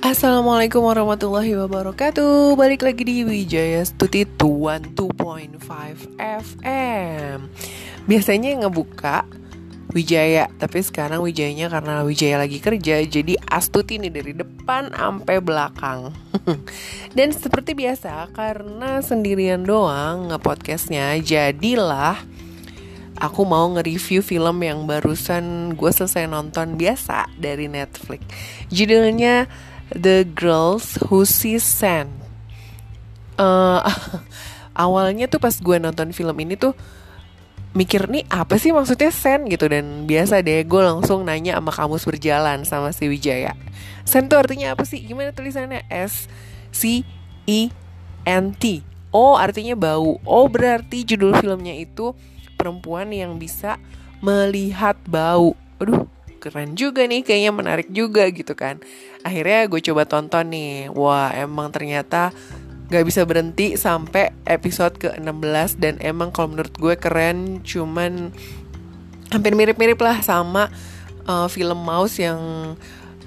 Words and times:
Assalamualaikum 0.00 0.80
warahmatullahi 0.80 1.52
wabarakatuh. 1.60 2.56
Balik 2.56 2.88
lagi 2.88 3.04
di 3.04 3.20
Wijaya 3.20 3.84
Stuti 3.84 4.24
12.5 4.24 4.96
FM 6.16 7.36
Biasanya 8.08 8.64
ngebuka 8.64 9.28
Wijaya 9.92 10.48
Tapi 10.56 10.80
sekarang 10.80 11.20
Wijayanya 11.20 11.68
karena 11.68 12.00
Wijaya 12.00 12.40
lagi 12.40 12.64
kerja 12.64 13.04
Jadi 13.04 13.36
Astuti 13.44 14.00
nih 14.00 14.08
dari 14.08 14.32
depan 14.32 14.88
sampai 14.88 15.36
belakang. 15.44 16.16
Dan 17.16 17.36
seperti 17.36 17.76
biasa 17.76 18.32
Karena 18.32 19.04
sendirian 19.04 19.68
doang 19.68 20.32
ngepodcastnya 20.32 21.20
Jadilah 21.20 22.16
Aku 23.20 23.44
mau 23.44 23.68
nge-review 23.76 24.24
film 24.24 24.64
yang 24.64 24.88
barusan 24.88 25.76
gue 25.76 25.92
selesai 25.92 26.24
nonton 26.24 26.80
biasa 26.80 27.28
dari 27.36 27.68
Netflix. 27.68 28.24
Judulnya 28.72 29.44
The 29.94 30.26
Girls 30.26 30.98
Who 31.08 31.26
See 31.26 31.58
Sand. 31.58 32.14
Uh, 33.40 33.82
awalnya 34.76 35.26
tuh 35.26 35.42
pas 35.42 35.54
gue 35.56 35.76
nonton 35.80 36.14
film 36.14 36.36
ini 36.38 36.54
tuh 36.54 36.76
mikir 37.70 38.10
nih 38.10 38.26
apa 38.26 38.58
sih 38.58 38.74
maksudnya 38.74 39.14
sen 39.14 39.46
gitu 39.46 39.70
dan 39.70 40.02
biasa 40.02 40.42
deh 40.42 40.66
gue 40.66 40.82
langsung 40.82 41.22
nanya 41.22 41.54
sama 41.54 41.70
kamus 41.70 42.02
berjalan 42.02 42.66
sama 42.66 42.90
si 42.90 43.06
Wijaya. 43.06 43.54
Sen 44.02 44.26
tuh 44.26 44.42
artinya 44.42 44.74
apa 44.74 44.82
sih? 44.82 45.02
Gimana 45.02 45.30
tulisannya? 45.30 45.86
S 45.86 46.26
C 46.74 47.06
E 47.46 47.70
N 48.26 48.54
T. 48.54 48.82
Oh 49.10 49.38
artinya 49.38 49.74
bau. 49.74 50.18
Oh 50.26 50.46
berarti 50.46 51.02
judul 51.06 51.34
filmnya 51.38 51.74
itu 51.74 52.14
perempuan 52.54 53.10
yang 53.10 53.38
bisa 53.38 53.78
melihat 54.22 54.98
bau. 55.06 55.54
Aduh 55.78 56.06
keren 56.40 56.74
juga 56.74 57.04
nih 57.04 57.20
kayaknya 57.20 57.52
menarik 57.52 57.88
juga 57.92 58.24
gitu 58.32 58.56
kan. 58.56 58.80
Akhirnya 59.20 59.68
gue 59.68 59.80
coba 59.84 60.08
tonton 60.08 60.48
nih. 60.50 60.88
Wah 60.90 61.30
emang 61.36 61.68
ternyata 61.68 62.32
gak 62.90 63.06
bisa 63.06 63.22
berhenti 63.22 63.78
sampai 63.78 64.34
episode 64.48 64.98
ke-16 64.98 65.78
dan 65.78 65.94
emang 66.02 66.34
kalau 66.34 66.56
menurut 66.56 66.74
gue 66.74 66.98
keren 66.98 67.62
cuman 67.62 68.34
hampir 69.30 69.54
mirip-mirip 69.54 70.00
lah 70.02 70.18
sama 70.26 70.66
uh, 71.30 71.46
film 71.46 71.78
Mouse 71.86 72.18
yang 72.18 72.74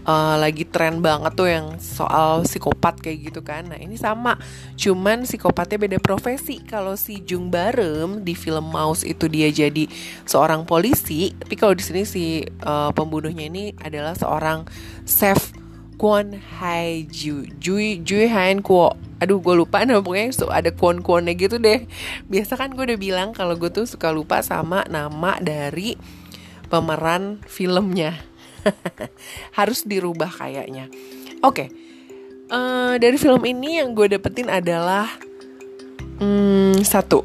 uh, 0.07 0.35
lagi 0.39 0.67
tren 0.67 0.99
banget 0.99 1.33
tuh 1.35 1.49
yang 1.49 1.79
soal 1.79 2.43
psikopat 2.43 2.99
kayak 2.99 3.31
gitu 3.31 3.41
kan. 3.43 3.67
Nah 3.71 3.79
ini 3.79 3.95
sama, 3.99 4.39
cuman 4.75 5.27
psikopatnya 5.27 5.77
beda 5.79 5.99
profesi. 5.99 6.59
Kalau 6.63 6.95
si 6.99 7.23
Jung 7.23 7.51
Barem 7.51 8.23
di 8.23 8.35
film 8.35 8.71
Mouse 8.71 9.03
itu 9.03 9.27
dia 9.27 9.49
jadi 9.51 9.87
seorang 10.27 10.67
polisi, 10.67 11.31
tapi 11.35 11.55
kalau 11.55 11.73
di 11.75 11.83
sini 11.83 12.03
si 12.03 12.43
uh, 12.63 12.91
pembunuhnya 12.95 13.47
ini 13.47 13.75
adalah 13.81 14.15
seorang 14.15 14.67
chef 15.03 15.55
Kwon 15.93 16.35
Hai 16.59 17.05
Ju 17.07 17.45
Jui 17.61 18.01
Jui 18.01 18.25
Han 18.27 18.65
Kwo 18.65 18.97
Aduh 19.21 19.39
gue 19.39 19.55
lupa 19.55 19.85
namanya 19.87 20.35
so, 20.35 20.51
ada 20.51 20.73
kwon 20.73 20.99
kwonnya 20.99 21.31
gitu 21.37 21.61
deh 21.61 21.87
Biasa 22.27 22.59
kan 22.59 22.75
gue 22.75 22.83
udah 22.83 22.99
bilang 22.99 23.29
kalau 23.31 23.55
gue 23.55 23.71
tuh 23.71 23.87
suka 23.87 24.11
lupa 24.11 24.43
sama 24.43 24.83
nama 24.91 25.39
dari 25.39 25.95
pemeran 26.67 27.39
filmnya 27.45 28.32
harus 29.57 29.83
dirubah 29.83 30.29
kayaknya. 30.29 30.87
Oke. 31.43 31.67
Okay. 31.67 31.67
uh, 32.51 32.93
eh, 32.93 32.93
dari 33.01 33.17
film 33.17 33.43
ini 33.43 33.83
yang 33.83 33.95
gue 33.95 34.11
dapetin 34.11 34.47
adalah 34.49 35.07
hmm, 36.19 36.81
satu. 36.83 37.23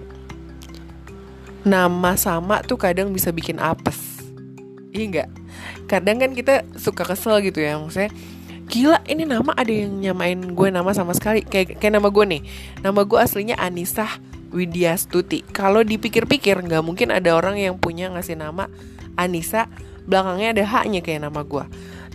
Nama 1.66 2.16
sama 2.16 2.62
tuh 2.64 2.80
kadang 2.80 3.12
bisa 3.12 3.34
bikin 3.34 3.60
apes. 3.60 4.22
Iya 4.94 5.04
enggak 5.04 5.28
kadang 5.88 6.20
kan 6.20 6.30
kita 6.36 6.68
suka 6.76 7.02
kesel 7.02 7.40
gitu 7.42 7.64
ya 7.64 7.80
maksudnya 7.80 8.12
gila 8.68 9.00
ini 9.08 9.24
nama 9.24 9.56
ada 9.56 9.72
yang 9.72 9.96
nyamain 9.96 10.36
gue 10.52 10.68
nama 10.68 10.92
sama 10.92 11.16
sekali. 11.16 11.40
Kayak 11.40 11.80
kayak 11.80 11.96
nama 11.96 12.12
gue 12.12 12.24
nih. 12.36 12.42
Nama 12.84 13.00
gue 13.00 13.16
aslinya 13.16 13.56
Anissa 13.56 14.20
Widya 14.52 14.92
Stuti 15.00 15.40
kalau 15.40 15.80
dipikir-pikir 15.80 16.60
nggak 16.68 16.84
mungkin 16.84 17.08
ada 17.08 17.32
orang 17.32 17.56
yang 17.56 17.80
punya 17.80 18.12
ngasih 18.12 18.36
nama 18.36 18.68
Anissa 19.16 19.72
belakangnya 20.08 20.56
ada 20.56 20.64
haknya 20.64 21.00
kayak 21.04 21.28
nama 21.28 21.44
gue 21.44 21.64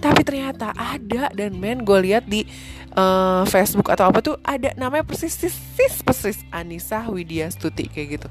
tapi 0.03 0.19
ternyata 0.27 0.75
ada 0.75 1.31
dan 1.31 1.55
men 1.55 1.87
gue 1.87 1.99
lihat 2.03 2.27
di 2.27 2.43
uh, 2.91 3.47
Facebook 3.47 3.87
atau 3.87 4.11
apa 4.11 4.19
tuh 4.19 4.35
ada 4.43 4.75
namanya 4.75 5.07
persis 5.07 5.31
persis 5.39 6.03
persis 6.03 6.37
Anissa 6.51 7.07
Widya 7.07 7.47
Stuti 7.47 7.87
kayak 7.87 8.19
gitu. 8.19 8.27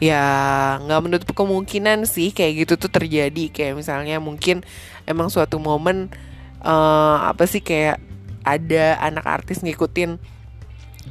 Ya 0.00 0.24
nggak 0.80 1.00
menutup 1.04 1.36
kemungkinan 1.36 2.08
sih 2.08 2.32
kayak 2.32 2.64
gitu 2.64 2.80
tuh 2.80 2.88
terjadi. 2.88 3.52
Kayak 3.52 3.84
misalnya 3.84 4.16
mungkin 4.16 4.64
emang 5.04 5.28
suatu 5.28 5.60
momen 5.60 6.08
uh, 6.64 7.28
apa 7.28 7.44
sih 7.44 7.60
kayak 7.60 8.00
ada 8.40 8.96
anak 9.04 9.28
artis 9.28 9.60
ngikutin 9.60 10.16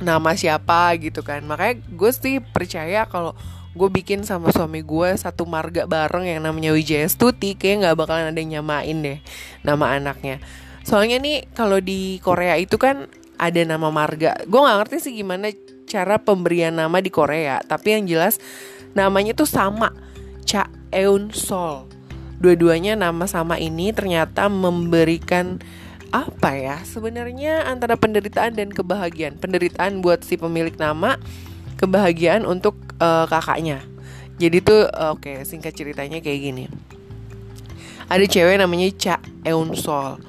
nama 0.01 0.33
siapa 0.33 0.97
gitu 0.97 1.21
kan. 1.21 1.45
Makanya 1.45 1.85
gue 1.85 2.11
sih 2.17 2.41
percaya 2.41 3.05
kalau 3.05 3.37
gue 3.77 3.89
bikin 3.89 4.25
sama 4.25 4.49
suami 4.49 4.81
gue 4.81 5.13
satu 5.13 5.45
marga 5.45 5.85
bareng 5.85 6.25
yang 6.25 6.41
namanya 6.41 6.73
Wijaya 6.73 7.05
Stuti 7.05 7.53
kayak 7.53 7.85
nggak 7.85 7.95
bakalan 8.01 8.33
ada 8.33 8.39
yang 8.41 8.61
nyamain 8.61 8.97
deh 8.97 9.19
nama 9.61 9.93
anaknya. 9.93 10.41
Soalnya 10.81 11.21
nih 11.21 11.45
kalau 11.53 11.77
di 11.77 12.17
Korea 12.25 12.57
itu 12.57 12.81
kan 12.81 13.05
ada 13.37 13.61
nama 13.61 13.93
marga. 13.93 14.41
Gue 14.49 14.59
nggak 14.59 14.77
ngerti 14.85 14.95
sih 15.05 15.13
gimana 15.21 15.53
cara 15.85 16.17
pemberian 16.17 16.73
nama 16.73 16.97
di 16.97 17.13
Korea 17.13 17.61
tapi 17.61 17.93
yang 17.97 18.09
jelas 18.09 18.41
namanya 18.97 19.37
tuh 19.37 19.45
sama 19.45 19.93
Cha 20.49 20.65
Eun 20.89 21.29
Sol. 21.29 21.85
Dua-duanya 22.41 22.97
nama 22.97 23.29
sama 23.29 23.61
ini 23.61 23.93
ternyata 23.93 24.49
memberikan 24.49 25.61
apa 26.09 26.57
ya 26.57 26.81
sebenarnya 26.81 27.69
antara 27.69 27.93
penderitaan 27.93 28.57
dan 28.57 28.73
kebahagiaan. 28.73 29.37
Penderitaan 29.37 30.01
buat 30.01 30.25
si 30.25 30.41
pemilik 30.41 30.73
nama 30.81 31.21
kebahagiaan 31.77 32.49
untuk 32.49 32.88
uh, 32.99 33.25
kakaknya. 33.25 33.81
Jadi 34.39 34.63
tuh 34.63 34.87
uh, 34.87 35.15
oke 35.15 35.23
okay, 35.23 35.35
singkat 35.43 35.75
ceritanya 35.75 36.23
kayak 36.23 36.39
gini. 36.39 36.65
Ada 38.07 38.25
cewek 38.25 38.55
namanya 38.59 38.87
Cha 38.95 39.15
Eun 39.43 39.75
Sol. 39.75 40.19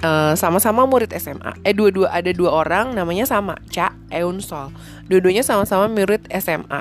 Uh, 0.00 0.32
sama-sama 0.32 0.88
murid 0.88 1.12
SMA. 1.20 1.60
Eh 1.60 1.76
dua-dua 1.76 2.08
ada 2.08 2.32
dua 2.32 2.64
orang 2.64 2.96
namanya 2.96 3.28
sama 3.28 3.60
Cha 3.68 3.92
Eun 4.08 4.40
Sol. 4.40 4.72
Dua-duanya 5.12 5.44
sama-sama 5.44 5.92
murid 5.92 6.24
SMA. 6.40 6.80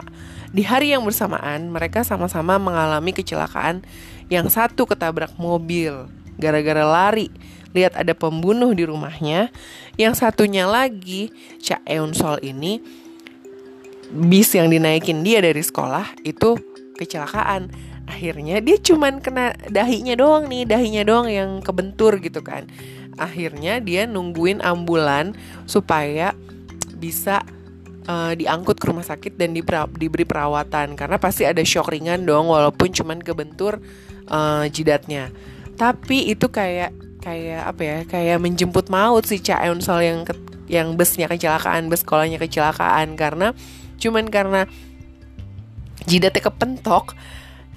Di 0.49 0.65
hari 0.65 0.95
yang 0.95 1.05
bersamaan 1.05 1.69
mereka 1.69 2.01
sama-sama 2.07 2.57
mengalami 2.57 3.11
kecelakaan. 3.11 3.83
Yang 4.31 4.55
satu 4.55 4.87
ketabrak 4.87 5.35
mobil 5.35 6.09
gara-gara 6.39 6.87
lari 6.87 7.27
lihat 7.75 7.93
ada 7.99 8.15
pembunuh 8.15 8.71
di 8.73 8.87
rumahnya. 8.87 9.51
Yang 9.99 10.23
satunya 10.23 10.63
lagi 10.65 11.29
Cha 11.59 11.83
Eun 11.85 12.15
Sol 12.15 12.39
ini 12.41 12.81
bis 14.09 14.53
yang 14.57 14.73
dinaikin 14.73 15.21
dia 15.21 15.39
dari 15.39 15.61
sekolah 15.61 16.17
itu 16.25 16.57
kecelakaan. 16.97 17.69
Akhirnya 18.09 18.57
dia 18.57 18.81
cuman 18.81 19.21
kena 19.21 19.53
dahinya 19.69 20.17
doang 20.17 20.49
nih 20.49 20.65
dahinya 20.65 21.05
doang 21.05 21.29
yang 21.29 21.61
kebentur 21.61 22.17
gitu 22.17 22.41
kan. 22.41 22.65
Akhirnya 23.21 23.77
dia 23.77 24.09
nungguin 24.09 24.65
ambulan 24.65 25.37
supaya 25.69 26.33
bisa 26.97 27.45
uh, 28.09 28.33
diangkut 28.33 28.81
ke 28.81 28.85
rumah 28.89 29.05
sakit 29.05 29.37
dan 29.37 29.53
diberi 29.53 30.25
perawatan. 30.25 30.97
Karena 30.97 31.21
pasti 31.21 31.45
ada 31.45 31.61
shock 31.61 31.93
ringan 31.93 32.25
dong 32.25 32.49
walaupun 32.49 32.89
cuman 32.89 33.21
kebentur 33.21 33.77
uh, 34.27 34.65
jidatnya. 34.73 35.29
Tapi 35.77 36.33
itu 36.33 36.49
kayak 36.49 36.91
kayak 37.21 37.61
apa 37.67 37.81
ya 37.83 37.97
kayak 38.09 38.37
menjemput 38.41 38.89
maut 38.89 39.27
si 39.27 39.37
Cha 39.43 39.61
Eun 39.67 39.83
Sol 39.83 40.01
yang 40.01 40.25
ke, 40.25 40.33
yang 40.65 40.95
busnya 40.97 41.29
kecelakaan 41.29 41.93
bus 41.93 42.01
sekolahnya 42.01 42.41
kecelakaan. 42.41 43.13
Karena 43.13 43.53
cuman 43.99 44.31
karena 44.31 44.65
jidatnya 46.07 46.47
kepentok 46.47 47.13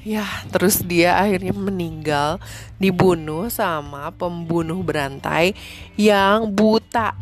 ya 0.02 0.26
terus 0.50 0.82
dia 0.82 1.14
akhirnya 1.14 1.54
meninggal 1.54 2.42
dibunuh 2.78 3.46
sama 3.50 4.10
pembunuh 4.14 4.82
berantai 4.82 5.54
yang 5.94 6.50
buta 6.50 7.14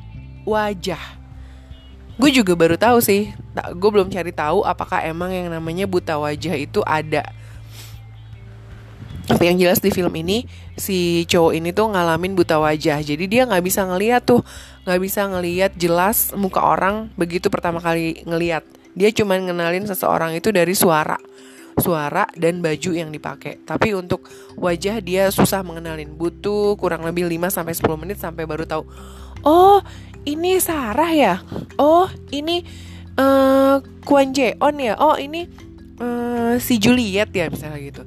wajah. 0.48 1.20
Gue 2.20 2.32
juga 2.32 2.52
baru 2.52 2.76
tahu 2.76 3.00
sih 3.00 3.32
gue 3.56 3.90
belum 3.92 4.12
cari 4.12 4.32
tahu 4.32 4.64
apakah 4.64 5.04
emang 5.04 5.32
yang 5.32 5.48
namanya 5.52 5.84
buta 5.88 6.16
wajah 6.16 6.56
itu 6.56 6.80
ada. 6.84 7.24
Tapi 9.28 9.46
yang 9.46 9.62
jelas 9.62 9.78
di 9.78 9.94
film 9.94 10.10
ini 10.16 10.42
si 10.74 11.22
cowok 11.30 11.52
ini 11.54 11.70
tuh 11.70 11.92
ngalamin 11.92 12.34
buta 12.34 12.58
wajah. 12.58 12.98
Jadi 13.04 13.24
dia 13.30 13.46
nggak 13.46 13.62
bisa 13.62 13.86
ngeliat 13.86 14.24
tuh 14.24 14.42
nggak 14.88 15.00
bisa 15.00 15.28
ngeliat 15.28 15.72
jelas 15.76 16.32
muka 16.32 16.64
orang 16.64 17.12
begitu 17.14 17.52
pertama 17.52 17.78
kali 17.78 18.24
ngeliat 18.24 18.64
dia 18.94 19.10
cuma 19.14 19.38
ngenalin 19.38 19.86
seseorang 19.86 20.34
itu 20.34 20.50
dari 20.50 20.74
suara 20.74 21.16
suara 21.80 22.28
dan 22.36 22.60
baju 22.60 22.90
yang 22.92 23.08
dipakai. 23.10 23.64
Tapi 23.64 23.96
untuk 23.96 24.28
wajah 24.60 25.00
dia 25.00 25.32
susah 25.32 25.64
mengenalin. 25.64 26.12
Butuh 26.12 26.76
kurang 26.76 27.02
lebih 27.02 27.26
5 27.26 27.48
sampai 27.48 27.74
10 27.74 28.02
menit 28.02 28.18
sampai 28.20 28.44
baru 28.44 28.68
tahu. 28.68 28.84
Oh, 29.42 29.80
ini 30.28 30.60
Sarah 30.60 31.10
ya? 31.10 31.40
Oh, 31.80 32.06
ini 32.30 32.62
uh, 33.16 33.80
Jeon 34.04 34.76
ya? 34.76 34.94
Oh, 35.00 35.16
ini 35.16 35.48
uh, 35.98 36.60
si 36.60 36.76
Juliet 36.76 37.32
ya 37.32 37.48
misalnya 37.48 37.80
gitu. 37.80 38.02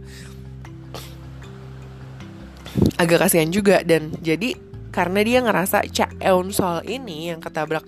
Agak 3.02 3.26
kasihan 3.26 3.50
juga 3.50 3.82
dan 3.82 4.14
jadi 4.22 4.54
karena 4.94 5.26
dia 5.26 5.42
ngerasa 5.42 5.90
Cak 5.90 6.22
Eun 6.22 6.54
Sol 6.54 6.86
ini 6.86 7.34
yang 7.34 7.42
ketabrak 7.42 7.86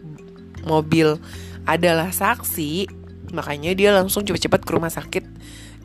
mobil 0.66 1.22
adalah 1.66 2.14
saksi 2.14 2.88
makanya 3.34 3.74
dia 3.76 3.90
langsung 3.92 4.24
cepat-cepat 4.24 4.62
ke 4.64 4.72
rumah 4.72 4.94
sakit 4.94 5.26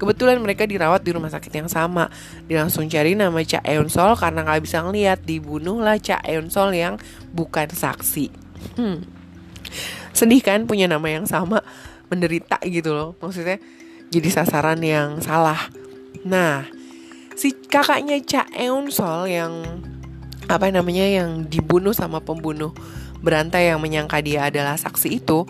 Kebetulan 0.00 0.40
mereka 0.40 0.64
dirawat 0.64 1.04
di 1.04 1.12
rumah 1.12 1.28
sakit 1.28 1.52
yang 1.52 1.68
sama. 1.68 2.08
Dia 2.48 2.64
langsung 2.64 2.88
cari 2.88 3.12
nama 3.12 3.36
Cak 3.36 3.68
Eun 3.68 3.92
Sol 3.92 4.16
karena 4.16 4.48
nggak 4.48 4.64
bisa 4.64 4.80
ngeliat. 4.80 5.20
Dibunuhlah 5.28 6.00
Cak 6.00 6.24
Eun 6.24 6.48
Sol 6.48 6.72
yang 6.72 6.96
bukan 7.36 7.68
saksi. 7.68 8.32
Hmm. 8.80 9.04
Sedih 10.16 10.40
kan 10.40 10.64
punya 10.64 10.88
nama 10.88 11.04
yang 11.04 11.28
sama, 11.28 11.60
menderita 12.08 12.56
gitu 12.64 12.96
loh. 12.96 13.12
Maksudnya 13.20 13.60
jadi 14.08 14.28
sasaran 14.32 14.80
yang 14.80 15.20
salah. 15.20 15.68
Nah, 16.24 16.64
si 17.36 17.52
kakaknya 17.52 18.24
Cak 18.24 18.56
Eun 18.56 18.88
Sol 18.88 19.28
yang 19.28 19.84
apa 20.48 20.72
namanya 20.72 21.04
yang 21.04 21.44
dibunuh 21.44 21.92
sama 21.92 22.24
pembunuh 22.24 22.72
berantai 23.20 23.68
yang 23.68 23.84
menyangka 23.84 24.24
dia 24.24 24.48
adalah 24.48 24.80
saksi 24.80 25.20
itu 25.20 25.44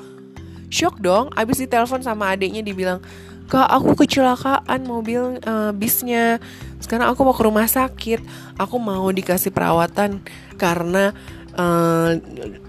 shock 0.70 1.02
dong 1.02 1.28
abis 1.34 1.66
ditelepon 1.66 2.00
sama 2.00 2.32
adiknya 2.32 2.62
dibilang 2.64 3.02
kak 3.50 3.66
aku 3.66 4.06
kecelakaan 4.06 4.86
mobil 4.86 5.42
uh, 5.42 5.74
bisnya. 5.74 6.38
Sekarang 6.78 7.10
aku 7.10 7.26
mau 7.26 7.34
ke 7.34 7.42
rumah 7.42 7.66
sakit. 7.66 8.22
Aku 8.54 8.78
mau 8.78 9.10
dikasih 9.10 9.50
perawatan 9.50 10.22
karena 10.54 11.10
uh, 11.58 12.14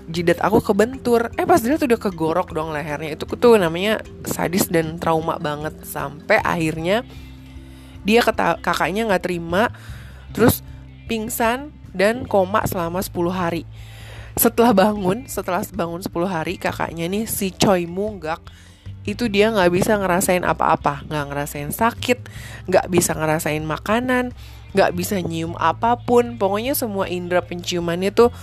jidat 0.09 0.42
aku 0.42 0.57
kebentur. 0.65 1.30
Eh 1.38 1.45
pas 1.45 1.62
dia 1.62 1.77
tuh 1.77 1.86
udah 1.86 2.01
kegorok 2.01 2.50
dong 2.50 2.74
lehernya. 2.74 3.13
Itu 3.13 3.30
tuh 3.30 3.62
namanya 3.62 4.01
sadis 4.25 4.65
dan 4.74 4.98
trauma 4.98 5.38
banget. 5.38 5.77
Sampai 5.86 6.42
akhirnya 6.42 7.06
dia 8.01 8.25
kata 8.25 8.57
kakaknya 8.65 9.06
nggak 9.06 9.24
terima. 9.30 9.69
Terus 10.33 10.65
pingsan 11.06 11.69
dan 11.94 12.25
koma 12.25 12.65
selama 12.65 13.06
10 13.06 13.13
hari 13.30 13.63
setelah 14.41 14.73
bangun 14.73 15.29
setelah 15.29 15.61
bangun 15.69 16.01
10 16.01 16.09
hari 16.25 16.57
kakaknya 16.57 17.05
nih 17.05 17.29
si 17.29 17.53
Choi 17.53 17.85
Munggak 17.85 18.41
itu 19.05 19.29
dia 19.29 19.53
nggak 19.53 19.69
bisa 19.69 19.97
ngerasain 19.97 20.41
apa-apa. 20.41 21.05
Nggak 21.05 21.25
ngerasain 21.29 21.69
sakit 21.69 22.19
nggak 22.65 22.89
bisa 22.89 23.13
ngerasain 23.13 23.61
makanan 23.61 24.33
nggak 24.73 24.91
bisa 24.97 25.21
nyium 25.21 25.53
apa 25.61 25.93
pun. 26.01 26.41
Pokoknya 26.41 26.73
semua 26.73 27.05
indera 27.05 27.45
penciumannya 27.45 28.09
tuh 28.09 28.33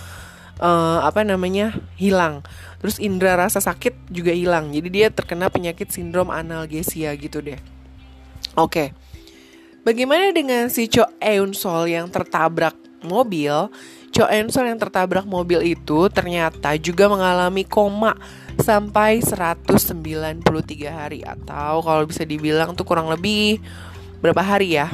uh, 0.63 1.03
apa 1.03 1.27
namanya 1.27 1.75
hilang. 1.99 2.47
Terus 2.79 2.95
indera 3.03 3.35
rasa 3.35 3.59
sakit 3.59 4.07
juga 4.07 4.31
hilang. 4.31 4.71
Jadi 4.71 4.87
dia 4.87 5.07
terkena 5.11 5.51
penyakit 5.51 5.91
sindrom 5.91 6.31
analgesia 6.31 7.11
gitu 7.19 7.43
deh. 7.43 7.59
Oke. 8.55 8.71
Okay. 8.71 8.87
bagaimana 9.83 10.31
dengan 10.31 10.71
si 10.71 10.87
Cho 10.87 11.07
Eun 11.19 11.55
Sol 11.55 11.91
yang 11.91 12.07
tertabrak 12.11 12.75
mobil 13.03 13.71
Cho 14.09 14.25
Eun 14.25 14.49
Sol 14.49 14.67
yang 14.67 14.81
tertabrak 14.81 15.23
mobil 15.29 15.61
itu 15.77 16.09
ternyata 16.09 16.73
juga 16.81 17.05
mengalami 17.05 17.61
koma 17.63 18.17
sampai 18.57 19.21
193 19.21 20.41
hari. 20.89 21.21
Atau 21.21 21.85
kalau 21.85 22.03
bisa 22.09 22.25
dibilang 22.25 22.73
tuh 22.73 22.83
kurang 22.83 23.07
lebih 23.07 23.61
berapa 24.19 24.41
hari 24.41 24.75
ya? 24.81 24.89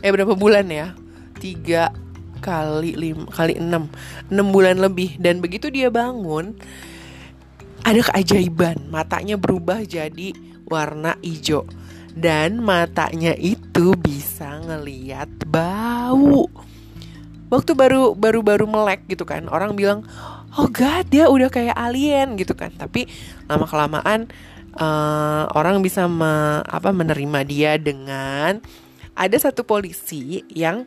Eh 0.00 0.10
berapa 0.10 0.32
bulan 0.32 0.66
ya? 0.72 0.96
Tiga 1.36 1.92
kali 2.40 2.96
lima 2.96 3.28
kali 3.28 3.60
enam. 3.60 3.92
Enam 4.32 4.46
bulan 4.48 4.80
lebih. 4.80 5.20
Dan 5.20 5.44
begitu 5.44 5.68
dia 5.68 5.92
bangun 5.92 6.56
ada 7.84 8.00
keajaiban. 8.00 8.88
Matanya 8.88 9.36
berubah 9.36 9.84
jadi 9.84 10.32
warna 10.64 11.20
hijau. 11.20 11.68
Dan 12.10 12.64
matanya 12.64 13.36
itu 13.38 13.94
bisa 13.94 14.58
ngeliat 14.66 15.30
bau 15.46 16.50
waktu 17.50 17.74
baru 17.74 18.14
baru 18.14 18.40
baru 18.40 18.64
melek 18.64 19.10
gitu 19.10 19.26
kan 19.26 19.50
orang 19.50 19.74
bilang 19.74 20.06
oh 20.54 20.70
god 20.70 21.04
dia 21.10 21.26
udah 21.26 21.50
kayak 21.50 21.76
alien 21.76 22.38
gitu 22.38 22.54
kan 22.54 22.70
tapi 22.78 23.10
lama 23.50 23.66
kelamaan 23.66 24.30
uh, 24.78 25.50
orang 25.58 25.82
bisa 25.82 26.06
me, 26.06 26.62
apa 26.62 26.94
menerima 26.94 27.40
dia 27.42 27.72
dengan 27.76 28.62
ada 29.18 29.36
satu 29.36 29.66
polisi 29.66 30.46
yang 30.50 30.86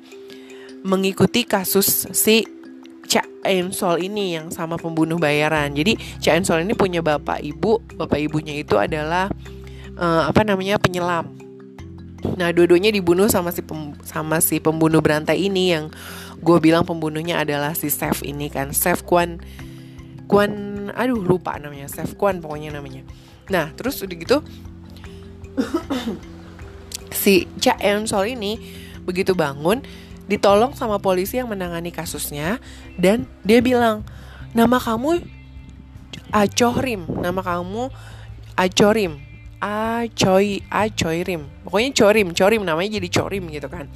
mengikuti 0.84 1.44
kasus 1.44 2.08
si 2.12 2.44
Cak 3.04 3.46
Ensol 3.46 4.08
ini 4.08 4.40
yang 4.40 4.50
sama 4.50 4.80
pembunuh 4.80 5.20
bayaran. 5.20 5.76
Jadi 5.76 6.00
Cak 6.24 6.44
Ensol 6.44 6.64
ini 6.64 6.74
punya 6.74 7.04
bapak 7.04 7.44
ibu, 7.44 7.84
bapak 8.00 8.20
ibunya 8.20 8.58
itu 8.58 8.80
adalah 8.80 9.28
uh, 10.00 10.24
apa 10.28 10.42
namanya 10.48 10.80
penyelam. 10.80 11.30
Nah, 12.40 12.56
dua-duanya 12.56 12.90
dibunuh 12.90 13.28
sama 13.28 13.52
si 13.52 13.60
pem, 13.60 13.92
sama 14.08 14.40
si 14.40 14.64
pembunuh 14.64 15.04
berantai 15.04 15.44
ini 15.52 15.76
yang 15.76 15.92
gue 16.44 16.58
bilang 16.60 16.84
pembunuhnya 16.84 17.40
adalah 17.42 17.72
si 17.72 17.88
Chef 17.88 18.20
ini 18.28 18.52
kan. 18.52 18.76
Chef 18.76 19.02
Kwan 19.08 19.40
Kwan 20.28 20.52
aduh 20.92 21.24
lupa 21.24 21.56
namanya. 21.56 21.88
Chef 21.88 22.14
Kwan 22.20 22.44
pokoknya 22.44 22.76
namanya. 22.76 23.08
Nah 23.48 23.72
terus 23.74 24.04
udah 24.04 24.18
gitu 24.20 24.38
si 27.24 27.48
Cha 27.58 27.80
Eun 27.80 28.04
Sol 28.06 28.36
ini 28.36 28.60
begitu 29.08 29.32
bangun 29.36 29.84
ditolong 30.28 30.72
sama 30.74 30.98
polisi 31.04 31.36
yang 31.36 31.52
menangani 31.52 31.92
kasusnya 31.92 32.58
dan 32.96 33.28
dia 33.44 33.60
bilang 33.60 34.08
nama 34.56 34.80
kamu 34.80 35.20
Acorim 36.32 37.04
nama 37.20 37.44
kamu 37.44 37.92
Acorim 38.56 39.20
Acoy 39.60 40.64
Acoirim 40.72 41.48
pokoknya 41.68 41.92
Corim 41.92 42.28
Corim 42.32 42.62
namanya 42.64 43.00
jadi 43.00 43.10
Corim 43.12 43.52
gitu 43.52 43.68
kan 43.68 43.92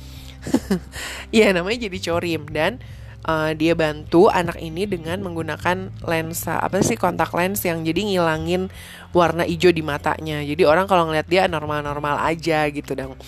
ya 1.38 1.52
namanya 1.52 1.88
jadi 1.90 1.98
corim 2.12 2.48
dan 2.50 2.80
uh, 3.28 3.52
dia 3.54 3.74
bantu 3.76 4.32
anak 4.32 4.58
ini 4.64 4.88
dengan 4.88 5.20
menggunakan 5.20 5.92
lensa 6.08 6.58
apa 6.58 6.80
sih 6.82 6.96
kontak 6.96 7.36
lens 7.36 7.62
yang 7.68 7.84
jadi 7.84 8.00
ngilangin 8.08 8.72
warna 9.12 9.44
hijau 9.44 9.70
di 9.70 9.84
matanya. 9.84 10.42
Jadi 10.42 10.64
orang 10.64 10.88
kalau 10.88 11.12
ngeliat 11.12 11.28
dia 11.28 11.46
normal-normal 11.46 12.24
aja 12.24 12.68
gitu 12.72 12.96
dong. 12.96 13.20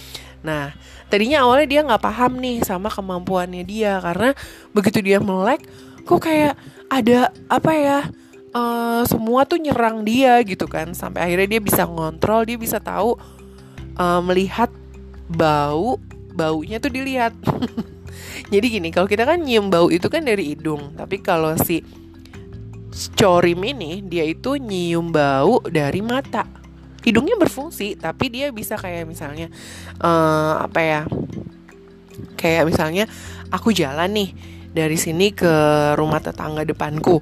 Nah 0.41 0.73
tadinya 1.11 1.43
awalnya 1.43 1.67
dia 1.67 1.81
nggak 1.83 2.03
paham 2.03 2.39
nih 2.39 2.63
sama 2.63 2.87
kemampuannya 2.87 3.63
dia 3.67 3.99
karena 3.99 4.31
begitu 4.71 5.01
dia 5.01 5.17
melek 5.19 5.65
kok 6.07 6.21
kayak 6.21 6.53
ada 6.89 7.33
apa 7.49 7.71
ya 7.75 7.99
uh, 8.53 9.03
semua 9.09 9.43
tuh 9.43 9.59
nyerang 9.59 10.07
dia 10.07 10.39
gitu 10.47 10.65
kan. 10.65 10.95
Sampai 10.95 11.27
akhirnya 11.27 11.59
dia 11.59 11.61
bisa 11.61 11.83
ngontrol 11.83 12.47
dia 12.47 12.57
bisa 12.57 12.79
tahu 12.79 13.19
uh, 13.99 14.21
melihat 14.23 14.71
bau 15.29 16.01
baunya 16.39 16.79
tuh 16.79 16.95
dilihat. 16.95 17.35
Jadi 18.53 18.65
gini 18.79 18.89
kalau 18.95 19.05
kita 19.05 19.27
kan 19.27 19.43
nyium 19.43 19.67
bau 19.67 19.91
itu 19.91 20.07
kan 20.07 20.23
dari 20.23 20.55
hidung 20.55 20.95
tapi 20.95 21.19
kalau 21.19 21.53
si 21.59 21.83
corim 23.19 23.59
ini 23.61 24.01
dia 24.01 24.23
itu 24.23 24.55
nyium 24.55 25.11
bau 25.11 25.59
dari 25.67 25.99
mata. 25.99 26.47
Hidungnya 27.03 27.35
berfungsi 27.35 27.99
tapi 27.99 28.31
dia 28.31 28.55
bisa 28.55 28.79
kayak 28.79 29.03
misalnya 29.03 29.51
uh, 29.99 30.63
apa 30.63 30.79
ya 30.79 31.01
kayak 32.39 32.63
misalnya 32.67 33.05
aku 33.51 33.75
jalan 33.75 34.11
nih 34.15 34.31
dari 34.71 34.95
sini 34.95 35.33
ke 35.33 35.53
rumah 35.99 36.23
tetangga 36.23 36.63
depanku 36.63 37.19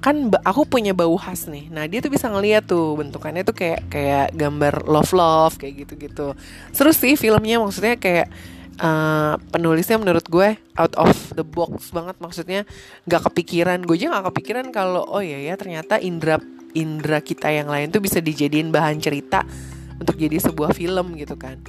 kan 0.00 0.32
aku 0.48 0.64
punya 0.64 0.96
bau 0.96 1.12
khas 1.20 1.44
nih. 1.44 1.68
Nah 1.68 1.84
dia 1.84 2.00
tuh 2.00 2.08
bisa 2.08 2.32
ngeliat 2.32 2.64
tuh 2.64 2.96
bentukannya 2.96 3.44
tuh 3.44 3.52
kayak 3.52 3.92
kayak 3.92 4.32
gambar 4.32 4.88
love 4.88 5.12
love 5.12 5.54
kayak 5.60 5.84
gitu 5.84 5.92
gitu 6.00 6.26
seru 6.72 6.90
sih 6.96 7.20
filmnya 7.20 7.60
maksudnya 7.60 8.00
kayak 8.00 8.32
uh, 8.80 9.36
penulisnya 9.52 10.00
menurut 10.00 10.24
gue 10.24 10.56
out 10.80 10.94
of 10.96 11.12
the 11.36 11.44
box 11.44 11.92
banget. 11.92 12.16
Maksudnya 12.16 12.64
nggak 13.04 13.28
kepikiran. 13.28 13.84
Gue 13.84 14.00
aja 14.00 14.08
nggak 14.08 14.26
kepikiran 14.32 14.66
kalau 14.72 15.04
oh 15.04 15.20
ya 15.20 15.36
ya 15.36 15.54
ternyata 15.60 16.00
indra 16.00 16.40
indra 16.72 17.20
kita 17.20 17.52
yang 17.52 17.68
lain 17.68 17.92
tuh 17.92 18.00
bisa 18.00 18.24
dijadiin 18.24 18.72
bahan 18.72 18.96
cerita 19.04 19.44
untuk 20.00 20.16
jadi 20.16 20.40
sebuah 20.40 20.72
film 20.72 21.12
gitu 21.20 21.36
kan. 21.36 21.60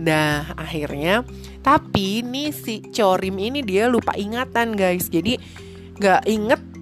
Nah 0.00 0.56
akhirnya 0.56 1.20
Tapi 1.58 2.24
nih 2.24 2.48
si 2.54 2.80
Corim 2.80 3.36
ini 3.36 3.60
dia 3.60 3.92
lupa 3.92 4.16
ingatan 4.16 4.72
guys. 4.72 5.12
Jadi 5.12 5.36
gak 6.00 6.24
inget 6.24 6.77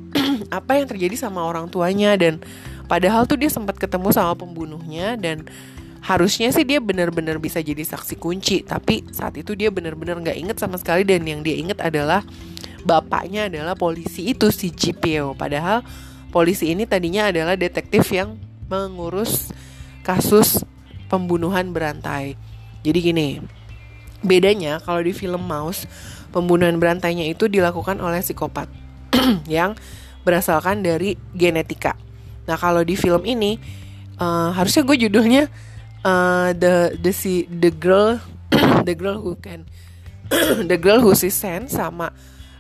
apa 0.53 0.79
yang 0.79 0.87
terjadi 0.87 1.29
sama 1.29 1.45
orang 1.45 1.71
tuanya. 1.71 2.15
Dan 2.15 2.43
padahal 2.91 3.25
tuh 3.25 3.38
dia 3.41 3.50
sempat 3.50 3.76
ketemu 3.76 4.11
sama 4.15 4.35
pembunuhnya 4.35 5.15
dan 5.19 5.47
harusnya 6.07 6.55
sih 6.55 6.62
dia 6.62 6.79
benar-benar 6.79 7.41
bisa 7.43 7.59
jadi 7.62 7.83
saksi 7.83 8.17
kunci. 8.19 8.62
Tapi 8.62 9.07
saat 9.11 9.35
itu 9.38 9.55
dia 9.59 9.71
benar-benar 9.71 10.23
nggak 10.23 10.38
inget 10.38 10.57
sama 10.59 10.79
sekali 10.79 11.03
dan 11.03 11.26
yang 11.26 11.43
dia 11.43 11.59
inget 11.59 11.83
adalah 11.83 12.23
bapaknya 12.87 13.50
adalah 13.50 13.75
polisi 13.75 14.31
itu 14.31 14.55
si 14.55 14.71
GPO 14.71 15.35
padahal 15.35 15.83
polisi 16.31 16.71
ini 16.71 16.87
tadinya 16.87 17.35
adalah 17.35 17.59
detektif 17.59 18.07
yang 18.15 18.38
mengurus 18.71 19.50
kasus 20.07 20.62
pembunuhan 21.11 21.75
berantai. 21.75 22.38
Jadi 22.87 22.99
gini 23.03 23.29
bedanya 24.23 24.79
kalau 24.79 25.03
di 25.03 25.11
film 25.11 25.43
Mouse 25.45 25.85
pembunuhan 26.31 26.79
berantainya 26.79 27.26
itu 27.26 27.50
dilakukan 27.50 27.99
oleh 27.99 28.23
psikopat 28.23 28.71
yang 29.50 29.75
berasalkan 30.26 30.83
dari 30.83 31.14
genetika. 31.30 31.95
Nah 32.50 32.59
kalau 32.59 32.83
di 32.83 32.99
film 32.99 33.23
ini 33.23 33.62
uh, 34.18 34.50
harusnya 34.50 34.83
gue 34.83 35.06
judulnya 35.06 35.47
uh, 36.02 36.50
the 36.50 36.99
the 36.99 37.14
si 37.14 37.47
the 37.47 37.71
girl 37.71 38.18
the 38.88 38.95
girl 38.99 39.23
who 39.23 39.38
can 39.38 39.62
the 40.71 40.75
girl 40.75 40.99
who 40.99 41.14
sees 41.14 41.38
sense 41.38 41.78
sama 41.78 42.11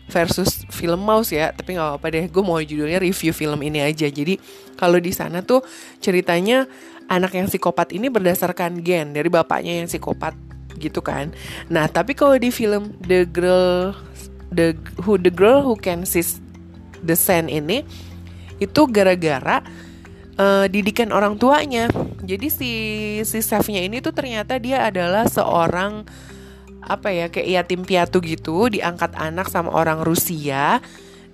versus 0.06 0.62
film 0.70 1.02
Mouse 1.02 1.34
ya. 1.34 1.50
Tapi 1.50 1.74
nggak 1.74 1.98
apa-apa 1.98 2.06
deh 2.14 2.24
gue 2.30 2.42
mau 2.46 2.62
judulnya 2.62 3.02
review 3.02 3.34
film 3.34 3.58
ini 3.66 3.82
aja. 3.82 4.06
Jadi 4.06 4.38
kalau 4.78 5.02
di 5.02 5.10
sana 5.10 5.42
tuh 5.42 5.66
ceritanya 5.98 6.70
anak 7.10 7.34
yang 7.34 7.50
psikopat 7.50 7.94
ini 7.94 8.10
berdasarkan 8.10 8.82
gen 8.82 9.14
dari 9.14 9.26
bapaknya 9.26 9.82
yang 9.82 9.90
psikopat 9.90 10.34
gitu 10.78 11.02
kan. 11.02 11.34
Nah 11.72 11.90
tapi 11.90 12.14
kalau 12.14 12.38
di 12.38 12.54
film 12.54 12.94
The 13.02 13.26
Girl 13.26 13.96
The 14.52 14.78
Who 15.02 15.18
The 15.18 15.32
Girl 15.32 15.66
Who 15.66 15.74
Can 15.80 16.06
See 16.06 16.22
The 17.06 17.14
Sand 17.14 17.48
ini 17.48 17.86
itu 18.58 18.82
gara-gara 18.90 19.62
uh, 20.40 20.66
didikan 20.66 21.12
orang 21.12 21.38
tuanya. 21.40 21.88
Jadi 22.26 22.46
si 22.50 22.70
si 23.22 23.38
chefnya 23.40 23.84
ini 23.84 24.02
tuh 24.02 24.10
ternyata 24.10 24.58
dia 24.58 24.82
adalah 24.88 25.30
seorang 25.30 26.02
apa 26.86 27.10
ya 27.10 27.26
kayak 27.30 27.50
yatim 27.50 27.82
piatu 27.82 28.22
gitu 28.22 28.70
diangkat 28.70 29.18
anak 29.18 29.50
sama 29.50 29.74
orang 29.74 30.06
Rusia 30.06 30.78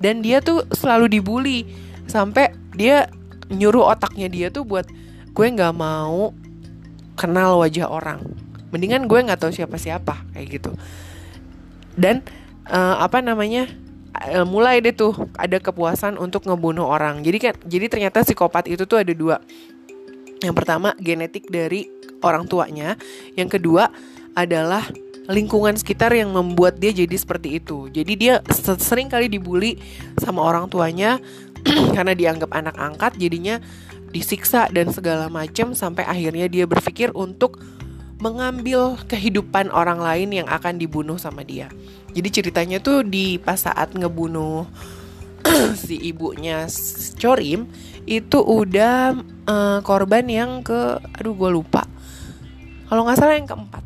dan 0.00 0.24
dia 0.24 0.40
tuh 0.42 0.66
selalu 0.72 1.18
dibully. 1.18 1.60
Sampai 2.10 2.52
dia 2.74 3.08
nyuruh 3.52 3.92
otaknya 3.92 4.26
dia 4.26 4.48
tuh 4.48 4.66
buat 4.66 4.88
gue 5.32 5.46
nggak 5.46 5.74
mau 5.76 6.34
kenal 7.16 7.60
wajah 7.62 7.88
orang. 7.88 8.20
Mendingan 8.72 9.04
gue 9.06 9.20
nggak 9.20 9.40
tahu 9.40 9.52
siapa 9.52 9.76
siapa 9.76 10.24
kayak 10.32 10.60
gitu. 10.60 10.72
Dan 11.94 12.24
uh, 12.68 13.00
apa 13.04 13.20
namanya 13.20 13.68
mulai 14.46 14.78
deh 14.78 14.94
tuh 14.94 15.14
ada 15.34 15.58
kepuasan 15.58 16.18
untuk 16.18 16.46
ngebunuh 16.46 16.86
orang. 16.86 17.20
Jadi 17.26 17.38
kan 17.38 17.54
jadi 17.66 17.86
ternyata 17.90 18.22
psikopat 18.22 18.70
itu 18.70 18.86
tuh 18.86 19.02
ada 19.02 19.12
dua. 19.14 19.42
Yang 20.42 20.54
pertama 20.58 20.94
genetik 20.98 21.50
dari 21.50 21.86
orang 22.22 22.46
tuanya. 22.46 22.98
Yang 23.34 23.58
kedua 23.58 23.90
adalah 24.34 24.86
lingkungan 25.30 25.78
sekitar 25.78 26.10
yang 26.14 26.34
membuat 26.34 26.82
dia 26.82 26.90
jadi 26.90 27.14
seperti 27.14 27.62
itu. 27.62 27.86
Jadi 27.90 28.12
dia 28.18 28.34
sering 28.78 29.06
kali 29.06 29.30
dibully 29.30 29.78
sama 30.18 30.42
orang 30.42 30.66
tuanya 30.66 31.22
karena 31.94 32.14
dianggap 32.14 32.50
anak 32.50 32.74
angkat, 32.74 33.12
jadinya 33.18 33.62
disiksa 34.10 34.68
dan 34.68 34.90
segala 34.92 35.30
macam 35.30 35.72
sampai 35.72 36.04
akhirnya 36.04 36.50
dia 36.50 36.66
berpikir 36.68 37.14
untuk 37.16 37.62
mengambil 38.22 38.94
kehidupan 39.10 39.74
orang 39.74 39.98
lain 39.98 40.30
yang 40.30 40.46
akan 40.46 40.78
dibunuh 40.78 41.18
sama 41.18 41.42
dia. 41.42 41.66
Jadi 42.14 42.28
ceritanya 42.30 42.78
tuh 42.78 43.02
di 43.02 43.42
pas 43.42 43.58
saat 43.58 43.90
ngebunuh 43.98 44.70
si 45.82 45.98
ibunya 45.98 46.70
Chorim 47.18 47.66
itu 48.06 48.38
udah 48.38 49.18
uh, 49.50 49.78
korban 49.82 50.22
yang 50.30 50.62
ke 50.62 51.02
aduh 51.18 51.34
gue 51.34 51.50
lupa. 51.50 51.82
Kalau 52.86 53.02
nggak 53.02 53.18
salah 53.18 53.34
yang 53.34 53.50
keempat 53.50 53.82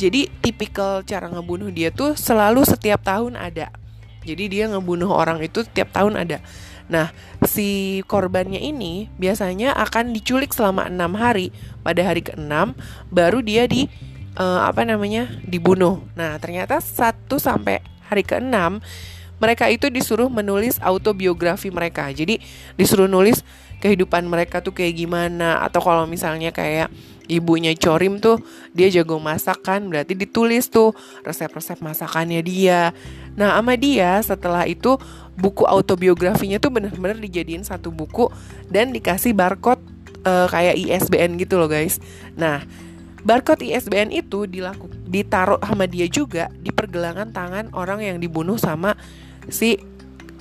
jadi 0.00 0.32
tipikal 0.40 1.04
cara 1.04 1.28
ngebunuh 1.28 1.68
dia 1.68 1.92
tuh 1.92 2.16
selalu 2.16 2.64
setiap 2.64 3.04
tahun 3.04 3.36
ada. 3.36 3.68
Jadi 4.24 4.48
dia 4.48 4.64
ngebunuh 4.72 5.12
orang 5.12 5.44
itu 5.44 5.60
setiap 5.60 5.92
tahun 5.92 6.16
ada. 6.16 6.40
Nah, 6.90 7.14
si 7.46 8.02
korbannya 8.10 8.58
ini 8.58 9.06
biasanya 9.16 9.78
akan 9.78 10.10
diculik 10.10 10.50
selama 10.50 10.90
enam 10.90 11.14
hari. 11.14 11.54
Pada 11.86 12.02
hari 12.02 12.26
ke-6 12.26 12.74
baru 13.08 13.40
dia 13.40 13.64
di 13.70 13.86
uh, 14.36 14.66
apa 14.66 14.82
namanya? 14.82 15.30
dibunuh. 15.46 16.02
Nah, 16.18 16.36
ternyata 16.42 16.82
satu 16.82 17.38
sampai 17.38 17.80
hari 18.10 18.26
ke-6 18.26 18.82
mereka 19.40 19.72
itu 19.72 19.88
disuruh 19.88 20.28
menulis 20.28 20.76
autobiografi 20.84 21.72
mereka. 21.72 22.10
Jadi 22.12 22.42
disuruh 22.76 23.08
nulis 23.08 23.40
kehidupan 23.80 24.28
mereka 24.28 24.60
tuh 24.60 24.76
kayak 24.76 25.00
gimana 25.00 25.64
atau 25.64 25.80
kalau 25.80 26.04
misalnya 26.04 26.52
kayak 26.52 26.92
ibunya 27.30 27.70
Corim 27.78 28.18
tuh 28.18 28.42
dia 28.74 28.90
jago 28.90 29.22
masak 29.22 29.62
kan 29.62 29.86
berarti 29.86 30.18
ditulis 30.18 30.66
tuh 30.66 30.90
resep-resep 31.22 31.78
masakannya 31.78 32.42
dia. 32.42 32.90
Nah 33.38 33.54
sama 33.54 33.78
dia 33.78 34.18
setelah 34.20 34.66
itu 34.66 34.98
buku 35.38 35.62
autobiografinya 35.64 36.58
tuh 36.58 36.74
bener-bener 36.74 37.16
dijadiin 37.22 37.62
satu 37.62 37.94
buku 37.94 38.26
dan 38.66 38.90
dikasih 38.90 39.32
barcode 39.32 39.80
uh, 40.26 40.50
kayak 40.50 40.74
ISBN 40.76 41.38
gitu 41.38 41.56
loh 41.56 41.70
guys. 41.70 42.02
Nah 42.34 42.66
barcode 43.22 43.62
ISBN 43.62 44.10
itu 44.10 44.50
dilaku 44.50 44.90
ditaruh 45.06 45.62
sama 45.62 45.86
dia 45.86 46.10
juga 46.10 46.50
di 46.58 46.74
pergelangan 46.74 47.30
tangan 47.30 47.70
orang 47.78 48.02
yang 48.02 48.16
dibunuh 48.18 48.58
sama 48.58 48.98
si 49.46 49.78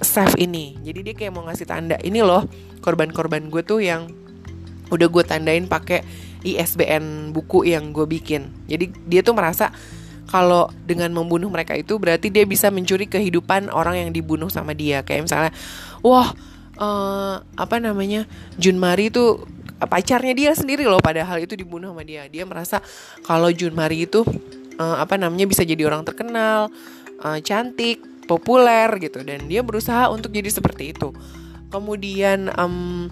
chef 0.02 0.34
ini. 0.40 0.80
Jadi 0.82 1.00
dia 1.06 1.14
kayak 1.16 1.32
mau 1.36 1.44
ngasih 1.46 1.68
tanda 1.68 1.98
ini 2.02 2.24
loh 2.24 2.48
korban-korban 2.80 3.52
gue 3.52 3.62
tuh 3.62 3.84
yang 3.84 4.08
udah 4.90 5.08
gue 5.08 5.24
tandain 5.24 5.70
pakai 5.70 6.29
ISBN 6.44 7.36
buku 7.36 7.68
yang 7.68 7.92
gue 7.92 8.08
bikin. 8.08 8.52
Jadi 8.66 8.92
dia 9.08 9.22
tuh 9.22 9.36
merasa 9.36 9.72
kalau 10.30 10.70
dengan 10.86 11.10
membunuh 11.10 11.50
mereka 11.50 11.74
itu 11.74 11.98
berarti 11.98 12.30
dia 12.30 12.46
bisa 12.46 12.70
mencuri 12.70 13.10
kehidupan 13.10 13.74
orang 13.74 14.08
yang 14.08 14.12
dibunuh 14.14 14.48
sama 14.48 14.78
dia. 14.78 15.02
Kayak 15.02 15.26
misalnya, 15.26 15.52
wah 16.06 16.32
uh, 16.78 17.42
apa 17.58 17.82
namanya 17.82 18.30
Jun 18.62 18.78
Mari 18.78 19.10
itu 19.10 19.42
pacarnya 19.80 20.36
dia 20.36 20.52
sendiri 20.54 20.84
loh 20.86 21.02
padahal 21.02 21.42
itu 21.42 21.58
dibunuh 21.58 21.92
sama 21.92 22.06
dia. 22.06 22.30
Dia 22.30 22.46
merasa 22.46 22.80
kalau 23.26 23.50
Jun 23.50 23.74
Mari 23.74 24.06
itu 24.06 24.22
uh, 24.78 24.98
apa 25.02 25.18
namanya 25.18 25.50
bisa 25.50 25.66
jadi 25.66 25.90
orang 25.90 26.06
terkenal, 26.06 26.70
uh, 27.26 27.40
cantik, 27.42 28.00
populer 28.30 28.86
gitu 29.02 29.26
dan 29.26 29.50
dia 29.50 29.66
berusaha 29.66 30.14
untuk 30.14 30.30
jadi 30.30 30.54
seperti 30.54 30.94
itu. 30.94 31.10
Kemudian 31.74 32.54
um, 32.54 33.10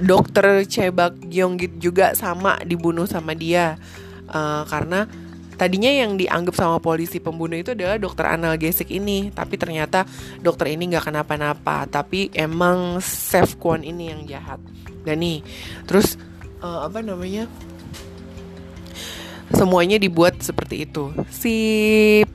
dokter 0.00 0.64
Chebak 0.64 1.18
Gyeonggit 1.28 1.78
juga 1.78 2.14
sama 2.14 2.58
dibunuh 2.64 3.04
sama 3.04 3.34
dia. 3.34 3.78
Uh, 4.28 4.62
karena 4.68 5.08
tadinya 5.56 5.88
yang 5.88 6.20
dianggap 6.20 6.54
sama 6.54 6.76
polisi 6.78 7.18
pembunuh 7.18 7.56
itu 7.56 7.72
adalah 7.72 7.96
dokter 7.96 8.28
analgesik 8.28 8.90
ini. 8.92 9.30
Tapi 9.32 9.54
ternyata 9.58 10.04
dokter 10.42 10.74
ini 10.74 10.90
nggak 10.94 11.10
kenapa-napa. 11.10 11.88
Tapi 11.88 12.30
emang 12.34 13.02
Chef 13.02 13.56
Kwon 13.56 13.82
ini 13.86 14.12
yang 14.12 14.22
jahat. 14.28 14.60
Dan 15.06 15.24
nih 15.24 15.40
terus 15.88 16.20
uh, 16.60 16.86
apa 16.86 17.00
namanya? 17.00 17.48
Semuanya 19.48 19.96
dibuat 19.96 20.44
seperti 20.44 20.84
itu. 20.84 21.08
Si 21.32 21.56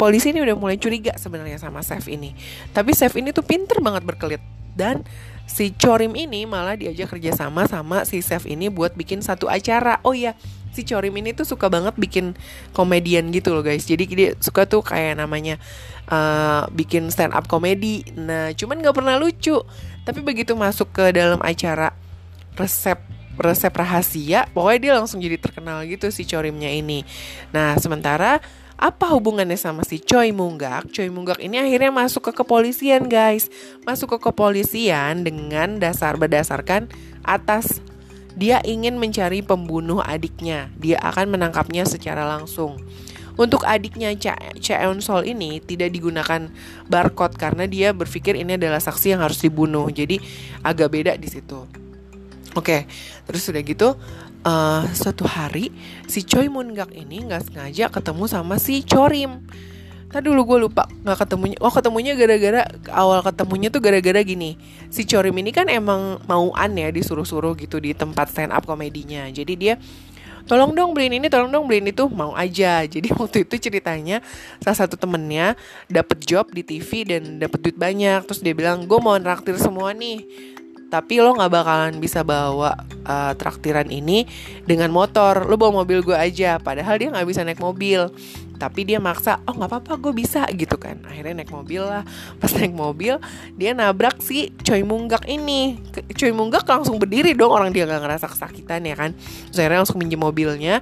polisi 0.01 0.33
ini 0.33 0.41
udah 0.41 0.57
mulai 0.57 0.81
curiga 0.81 1.13
sebenarnya 1.13 1.61
sama 1.61 1.85
chef 1.85 2.09
ini. 2.09 2.33
Tapi 2.73 2.89
chef 2.97 3.13
ini 3.13 3.29
tuh 3.29 3.45
pinter 3.45 3.77
banget 3.85 4.01
berkelit 4.01 4.41
dan 4.73 5.05
si 5.45 5.75
Chorim 5.75 6.17
ini 6.17 6.49
malah 6.49 6.73
diajak 6.73 7.13
kerjasama 7.13 7.69
sama 7.69 8.07
si 8.07 8.23
chef 8.25 8.47
ini 8.49 8.71
buat 8.71 8.97
bikin 8.97 9.21
satu 9.21 9.51
acara. 9.51 9.99
Oh 10.01 10.15
ya 10.15 10.33
si 10.73 10.81
Chorim 10.81 11.13
ini 11.13 11.37
tuh 11.37 11.45
suka 11.45 11.69
banget 11.69 11.93
bikin 11.95 12.33
komedian 12.73 13.29
gitu 13.29 13.53
loh 13.53 13.61
guys. 13.61 13.85
Jadi 13.85 14.03
dia 14.09 14.29
suka 14.41 14.65
tuh 14.65 14.81
kayak 14.81 15.21
namanya 15.21 15.61
uh, 16.09 16.65
bikin 16.73 17.13
stand 17.13 17.37
up 17.37 17.45
komedi. 17.45 18.01
Nah 18.17 18.51
cuman 18.57 18.81
nggak 18.81 18.95
pernah 18.97 19.15
lucu. 19.21 19.61
Tapi 20.03 20.19
begitu 20.25 20.57
masuk 20.57 20.89
ke 20.91 21.13
dalam 21.13 21.39
acara 21.39 21.93
resep 22.57 22.99
resep 23.33 23.73
rahasia 23.73 24.45
pokoknya 24.53 24.77
dia 24.79 24.93
langsung 24.93 25.17
jadi 25.17 25.41
terkenal 25.41 25.85
gitu 25.85 26.09
si 26.09 26.25
Chorimnya 26.25 26.69
ini. 26.69 27.05
Nah 27.53 27.77
sementara 27.77 28.41
apa 28.77 29.05
hubungannya 29.13 29.55
sama 29.55 29.85
si 29.85 30.01
Choi 30.01 30.33
Munggak? 30.33 30.89
Choi 30.91 31.07
Munggak 31.13 31.39
ini 31.39 31.61
akhirnya 31.61 31.93
masuk 31.93 32.29
ke 32.29 32.43
kepolisian 32.43 33.05
guys 33.07 33.47
Masuk 33.85 34.17
ke 34.17 34.29
kepolisian 34.29 35.21
dengan 35.21 35.77
dasar 35.77 36.17
berdasarkan 36.17 36.89
atas 37.23 37.79
dia 38.33 38.57
ingin 38.65 38.97
mencari 38.97 39.45
pembunuh 39.45 40.01
adiknya 40.01 40.73
Dia 40.81 40.97
akan 41.05 41.37
menangkapnya 41.37 41.85
secara 41.85 42.25
langsung 42.25 42.81
untuk 43.33 43.65
adiknya 43.65 44.13
Cha 44.13 44.37
Cheon 44.61 45.01
Sol 45.01 45.25
ini 45.25 45.57
tidak 45.57 45.89
digunakan 45.89 46.53
barcode 46.85 47.33
karena 47.33 47.65
dia 47.65 47.89
berpikir 47.89 48.37
ini 48.37 48.61
adalah 48.61 48.77
saksi 48.77 49.17
yang 49.17 49.25
harus 49.25 49.41
dibunuh. 49.41 49.89
Jadi 49.89 50.21
agak 50.61 50.93
beda 50.93 51.17
di 51.17 51.25
situ. 51.25 51.65
Oke, 52.53 52.85
terus 53.25 53.41
sudah 53.41 53.65
gitu 53.65 53.97
uh, 54.43 54.83
suatu 54.91 55.25
hari 55.25 55.71
si 56.05 56.21
Choi 56.23 56.51
Moon 56.51 56.75
Gak 56.75 56.91
ini 56.93 57.23
nggak 57.25 57.49
sengaja 57.49 57.89
ketemu 57.89 58.23
sama 58.29 58.59
si 58.59 58.83
Chorim. 58.83 59.43
Tadi 60.13 60.29
dulu 60.29 60.45
gue 60.45 60.69
lupa 60.69 60.85
nggak 60.85 61.25
ketemunya. 61.25 61.57
Oh 61.57 61.73
ketemunya 61.73 62.13
gara-gara 62.13 62.69
awal 62.93 63.25
ketemunya 63.25 63.73
tuh 63.73 63.81
gara-gara 63.81 64.21
gini. 64.21 64.61
Si 64.93 65.09
Chorim 65.09 65.33
ini 65.41 65.49
kan 65.49 65.65
emang 65.65 66.21
mauan 66.29 66.77
ya 66.77 66.93
disuruh-suruh 66.93 67.57
gitu 67.57 67.81
di 67.81 67.97
tempat 67.97 68.29
stand 68.29 68.53
up 68.53 68.61
komedinya. 68.69 69.25
Jadi 69.33 69.53
dia 69.57 69.75
tolong 70.45 70.75
dong 70.75 70.93
beliin 70.93 71.17
ini, 71.17 71.31
tolong 71.31 71.49
dong 71.49 71.65
beliin 71.65 71.89
itu, 71.89 72.05
mau 72.13 72.37
aja. 72.37 72.85
Jadi 72.85 73.09
waktu 73.17 73.49
itu 73.49 73.57
ceritanya 73.57 74.21
salah 74.61 74.85
satu 74.85 75.01
temennya 75.01 75.57
dapet 75.89 76.21
job 76.29 76.45
di 76.53 76.61
TV 76.61 77.09
dan 77.09 77.41
dapet 77.41 77.57
duit 77.57 77.77
banyak. 77.79 78.21
Terus 78.29 78.45
dia 78.45 78.53
bilang, 78.53 78.85
gue 78.85 78.99
mau 79.01 79.17
nraktir 79.17 79.57
semua 79.57 79.97
nih 79.97 80.52
tapi 80.93 81.17
lo 81.17 81.33
nggak 81.33 81.49
bakalan 81.49 81.97
bisa 81.97 82.21
bawa 82.21 82.77
uh, 83.09 83.33
traktiran 83.33 83.89
ini 83.89 84.29
dengan 84.69 84.93
motor. 84.93 85.49
Lo 85.49 85.57
bawa 85.57 85.81
mobil 85.81 86.05
gue 86.05 86.13
aja. 86.13 86.61
Padahal 86.61 87.01
dia 87.01 87.09
nggak 87.09 87.25
bisa 87.25 87.41
naik 87.41 87.57
mobil. 87.57 88.13
Tapi 88.61 88.85
dia 88.85 89.01
maksa 89.01 89.41
oh 89.49 89.57
nggak 89.57 89.73
apa-apa 89.73 89.97
gue 89.97 90.13
bisa 90.13 90.45
gitu 90.53 90.77
kan. 90.77 91.01
Akhirnya 91.09 91.41
naik 91.41 91.49
mobil 91.49 91.81
lah. 91.81 92.05
Pas 92.37 92.53
naik 92.53 92.77
mobil 92.77 93.17
dia 93.57 93.73
nabrak 93.73 94.21
si 94.21 94.53
Choi 94.61 94.85
Munggak 94.85 95.25
ini. 95.25 95.81
Choi 96.13 96.29
Munggak 96.29 96.69
langsung 96.69 97.01
berdiri 97.01 97.33
dong. 97.33 97.49
Orang 97.49 97.73
dia 97.73 97.89
nggak 97.89 98.01
ngerasa 98.05 98.29
kesakitan 98.29 98.85
ya 98.85 98.93
kan? 98.93 99.17
Terus 99.49 99.57
akhirnya 99.65 99.81
langsung 99.81 99.97
minjem 99.97 100.21
mobilnya 100.21 100.77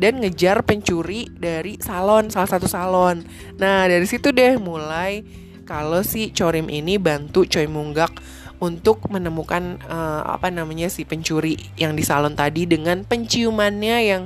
dan 0.00 0.24
ngejar 0.24 0.64
pencuri 0.64 1.28
dari 1.36 1.76
salon 1.84 2.32
salah 2.32 2.48
satu 2.48 2.64
salon. 2.64 3.20
Nah 3.60 3.84
dari 3.84 4.08
situ 4.08 4.32
deh 4.32 4.56
mulai 4.56 5.20
kalau 5.68 6.00
si 6.00 6.32
Chorim 6.32 6.72
ini 6.72 6.96
bantu 6.96 7.44
Choi 7.44 7.68
Munggak 7.68 8.39
untuk 8.60 9.08
menemukan 9.08 9.80
uh, 9.88 10.36
apa 10.36 10.52
namanya 10.52 10.92
si 10.92 11.08
pencuri 11.08 11.56
yang 11.80 11.96
di 11.96 12.04
salon 12.04 12.36
tadi 12.36 12.68
dengan 12.68 13.02
penciumannya 13.08 13.96
yang 14.04 14.22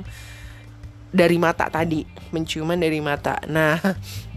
dari 1.15 1.39
mata 1.39 1.71
tadi, 1.71 2.03
penciuman 2.35 2.75
dari 2.75 2.99
mata. 2.99 3.39
Nah, 3.47 3.79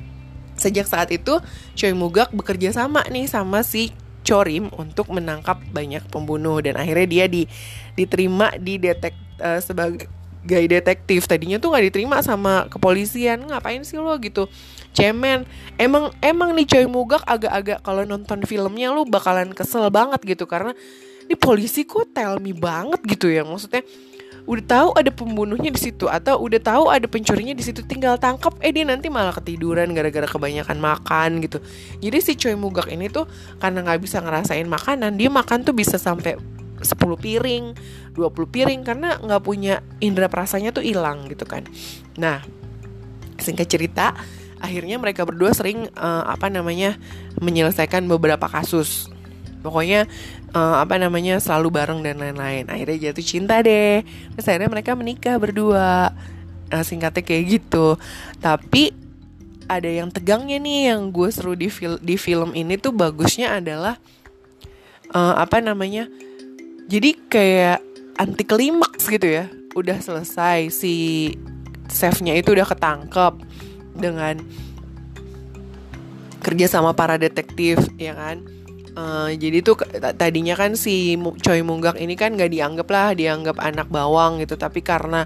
sejak 0.62 0.86
saat 0.86 1.10
itu 1.10 1.42
Choi 1.74 1.90
Mugak 1.98 2.30
bekerja 2.30 2.70
sama 2.70 3.02
nih 3.10 3.26
sama 3.26 3.66
si 3.66 3.90
Chorim 4.22 4.70
untuk 4.78 5.10
menangkap 5.10 5.58
banyak 5.74 6.06
pembunuh 6.06 6.62
dan 6.62 6.78
akhirnya 6.78 7.06
dia 7.10 7.26
di 7.26 7.42
diterima 7.98 8.54
di 8.54 8.78
detek 8.78 9.14
uh, 9.42 9.58
sebagai 9.58 10.06
detektif. 10.46 11.26
Tadinya 11.26 11.58
tuh 11.58 11.74
nggak 11.74 11.90
diterima 11.90 12.22
sama 12.22 12.70
kepolisian. 12.70 13.50
Ngapain 13.50 13.82
sih 13.82 13.98
lo 13.98 14.14
gitu 14.22 14.46
cemen. 14.94 15.48
Emang 15.78 16.10
emang 16.20 16.52
nih 16.56 16.66
Choi 16.66 16.86
Mugak 16.90 17.22
agak-agak 17.24 17.82
kalau 17.86 18.02
nonton 18.02 18.42
filmnya 18.42 18.90
lo 18.90 19.06
bakalan 19.06 19.54
kesel 19.54 19.86
banget 19.88 20.20
gitu 20.26 20.44
karena 20.44 20.74
ini 21.28 21.36
polisi 21.36 21.84
kok 21.84 22.10
tell 22.16 22.40
me 22.40 22.56
banget 22.56 23.00
gitu 23.04 23.28
ya 23.28 23.44
maksudnya. 23.44 23.84
Udah 24.48 24.64
tahu 24.64 24.88
ada 24.96 25.12
pembunuhnya 25.12 25.68
di 25.68 25.76
situ 25.76 26.08
atau 26.08 26.40
udah 26.40 26.56
tahu 26.56 26.88
ada 26.88 27.04
pencurinya 27.04 27.52
di 27.52 27.60
situ 27.60 27.84
tinggal 27.84 28.16
tangkap 28.16 28.56
eh 28.64 28.72
dia 28.72 28.80
nanti 28.80 29.12
malah 29.12 29.36
ketiduran 29.36 29.92
gara-gara 29.92 30.24
kebanyakan 30.24 30.80
makan 30.80 31.44
gitu. 31.44 31.60
Jadi 32.00 32.18
si 32.24 32.32
Choi 32.32 32.56
Mugak 32.56 32.88
ini 32.88 33.12
tuh 33.12 33.28
karena 33.60 33.84
nggak 33.84 34.00
bisa 34.00 34.24
ngerasain 34.24 34.64
makanan 34.64 35.20
dia 35.20 35.28
makan 35.28 35.68
tuh 35.68 35.76
bisa 35.76 36.00
sampai 36.00 36.40
10 36.80 36.96
piring 36.96 37.76
20 38.16 38.54
piring 38.54 38.80
karena 38.86 39.20
nggak 39.20 39.42
punya 39.44 39.84
indera 40.00 40.32
perasanya 40.32 40.72
tuh 40.72 40.80
hilang 40.80 41.28
gitu 41.28 41.44
kan. 41.44 41.68
Nah 42.16 42.40
singkat 43.36 43.68
cerita 43.70 44.16
akhirnya 44.58 44.98
mereka 44.98 45.24
berdua 45.26 45.54
sering 45.54 45.90
uh, 45.98 46.24
apa 46.26 46.50
namanya 46.50 46.98
menyelesaikan 47.42 48.06
beberapa 48.06 48.46
kasus. 48.46 49.10
Pokoknya 49.58 50.06
uh, 50.54 50.78
apa 50.78 50.98
namanya 51.02 51.42
selalu 51.42 51.74
bareng 51.74 52.00
dan 52.02 52.18
lain-lain. 52.22 52.70
Akhirnya 52.70 53.10
jatuh 53.10 53.26
cinta 53.26 53.58
deh. 53.62 54.06
Terus 54.36 54.46
akhirnya 54.46 54.70
mereka 54.70 54.94
menikah 54.94 55.36
berdua. 55.38 56.14
Uh, 56.68 56.84
singkatnya 56.84 57.24
kayak 57.24 57.44
gitu. 57.58 57.96
Tapi 58.44 58.92
ada 59.68 59.88
yang 59.88 60.08
tegangnya 60.08 60.56
nih 60.60 60.92
yang 60.92 61.12
gue 61.12 61.28
seru 61.28 61.52
di 61.52 61.68
fil 61.68 62.00
di 62.00 62.16
film 62.16 62.56
ini 62.56 62.80
tuh 62.80 62.92
bagusnya 62.92 63.60
adalah 63.60 64.00
uh, 65.12 65.36
apa 65.36 65.60
namanya 65.60 66.08
jadi 66.88 67.12
kayak 67.28 67.78
anti 68.16 68.44
klimaks 68.48 69.08
gitu 69.08 69.28
ya. 69.28 69.48
Udah 69.76 70.00
selesai 70.00 70.72
si 70.72 71.36
chefnya 71.88 72.36
itu 72.36 72.52
udah 72.52 72.68
ketangkep 72.68 73.34
dengan 73.98 74.40
kerja 76.38 76.70
sama 76.70 76.94
para 76.94 77.18
detektif 77.18 77.82
ya 77.98 78.14
kan? 78.14 78.40
Uh, 78.98 79.30
jadi 79.38 79.62
tuh 79.62 79.78
tadinya 80.18 80.58
kan 80.58 80.74
si 80.74 81.14
Choi 81.38 81.62
Munggak 81.62 82.02
ini 82.02 82.18
kan 82.18 82.34
gak 82.34 82.50
dianggap 82.50 82.88
lah 82.90 83.14
dianggap 83.14 83.58
anak 83.62 83.86
bawang 83.90 84.42
gitu. 84.42 84.58
Tapi 84.58 84.82
karena 84.82 85.22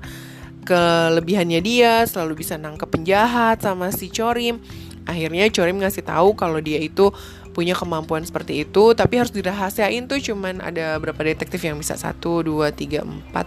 kelebihannya 0.63 1.61
dia 1.65 2.05
selalu 2.05 2.43
bisa 2.45 2.61
nangkep 2.61 2.89
penjahat 2.91 3.65
sama 3.65 3.89
si 3.95 4.13
Chorim. 4.13 4.61
Akhirnya 5.09 5.51
Chorim 5.51 5.81
ngasih 5.83 6.05
tahu 6.07 6.37
kalau 6.39 6.61
dia 6.63 6.79
itu 6.79 7.11
punya 7.53 7.77
kemampuan 7.77 8.25
seperti 8.25 8.65
itu 8.65 8.97
tapi 8.97 9.21
harus 9.21 9.29
dirahasiain 9.29 10.09
tuh 10.09 10.17
cuman 10.17 10.65
ada 10.65 10.97
berapa 10.97 11.21
detektif 11.21 11.61
yang 11.61 11.77
bisa? 11.77 11.97
Satu 12.01 12.41
dua 12.41 12.73
tiga 12.73 13.05
empat 13.05 13.45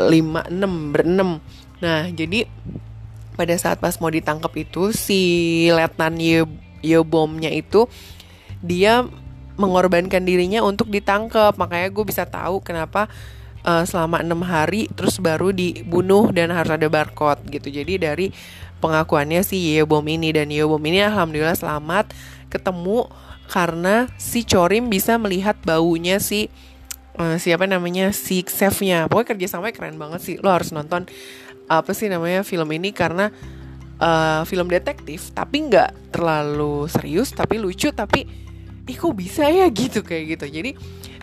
lima 0.00 0.44
enam 0.48 0.92
berenam. 0.92 1.30
Nah 1.80 2.08
jadi 2.12 2.48
pada 3.40 3.56
saat 3.56 3.80
pas 3.80 3.96
mau 3.96 4.12
ditangkap 4.12 4.52
itu 4.60 4.92
si 4.92 5.64
Letnan 5.72 6.20
Yobomnya 6.84 7.48
itu 7.48 7.88
dia 8.60 9.08
mengorbankan 9.56 10.20
dirinya 10.20 10.60
untuk 10.60 10.92
ditangkap. 10.92 11.56
Makanya 11.56 11.88
gue 11.88 12.04
bisa 12.04 12.28
tahu 12.28 12.60
kenapa 12.60 13.08
uh, 13.64 13.88
selama 13.88 14.20
enam 14.20 14.44
hari 14.44 14.92
terus 14.92 15.16
baru 15.16 15.56
dibunuh 15.56 16.28
dan 16.36 16.52
harus 16.52 16.76
ada 16.76 16.84
barcode 16.92 17.40
gitu. 17.48 17.72
Jadi 17.72 17.96
dari 17.96 18.26
pengakuannya 18.84 19.40
si 19.40 19.72
Yebom 19.72 20.04
ini. 20.04 20.36
Dan 20.36 20.52
Yebom 20.52 20.80
ini 20.84 21.00
alhamdulillah 21.00 21.56
selamat 21.56 22.12
ketemu 22.52 23.08
karena 23.48 24.12
si 24.20 24.44
Chorim 24.44 24.92
bisa 24.92 25.16
melihat 25.16 25.56
baunya 25.64 26.20
si 26.20 26.52
uh, 27.16 27.40
siapa 27.40 27.64
namanya 27.64 28.12
si 28.12 28.44
chefnya. 28.44 29.08
Pokoknya 29.08 29.36
kerjasamanya 29.36 29.74
keren 29.76 29.96
banget 29.96 30.20
sih. 30.20 30.36
Lo 30.40 30.52
harus 30.52 30.72
nonton 30.76 31.08
apa 31.70 31.94
sih 31.94 32.10
namanya 32.10 32.42
film 32.42 32.66
ini 32.74 32.90
karena 32.90 33.30
uh, 34.02 34.42
film 34.42 34.66
detektif 34.66 35.30
tapi 35.30 35.70
nggak 35.70 36.10
terlalu 36.10 36.90
serius 36.90 37.30
tapi 37.30 37.62
lucu 37.62 37.94
tapi 37.94 38.26
ih 38.90 38.98
kok 38.98 39.14
bisa 39.14 39.46
ya? 39.46 39.70
Gitu 39.78 40.02
kayak 40.02 40.36
gitu. 40.36 40.46
Jadi 40.50 40.70